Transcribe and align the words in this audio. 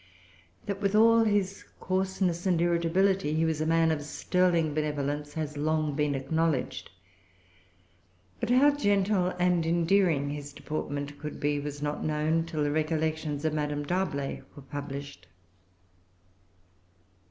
That, 0.65 0.81
with 0.81 0.95
all 0.95 1.25
his 1.25 1.63
coarseness 1.79 2.47
and 2.47 2.59
irritability, 2.59 3.35
he 3.35 3.45
was 3.45 3.61
a 3.61 3.67
man 3.67 3.91
of 3.91 4.01
sterling 4.01 4.73
benevolence 4.73 5.35
has 5.35 5.57
long 5.57 5.93
been 5.95 6.15
acknowledged. 6.15 6.89
But 8.39 8.49
how 8.49 8.71
gentle 8.75 9.27
and 9.37 9.63
endearing 9.63 10.31
his 10.31 10.53
deportment 10.53 11.19
could 11.19 11.39
be 11.39 11.59
was 11.59 11.83
not 11.83 12.03
known 12.03 12.47
till 12.47 12.63
the 12.63 12.71
Recollections 12.71 13.45
of 13.45 13.53
Madame 13.53 13.83
D'Arblay 13.83 14.41
were 14.55 14.63
published. 14.63 15.27